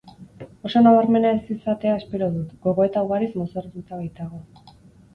[0.69, 4.71] Oso nabarmena ez izatea espero dut, gogoeta ugariz mozorrotuta baitago.